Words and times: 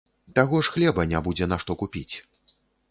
Таго 0.39 0.61
ж 0.67 0.73
хлеба 0.77 1.07
не 1.11 1.23
будзе 1.29 1.51
на 1.53 1.57
што 1.67 1.71
купіць. 1.85 2.15